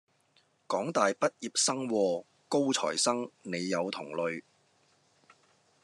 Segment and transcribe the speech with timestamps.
[0.65, 1.51] 港大畢業
[1.87, 4.41] 喎，高材生，你有同類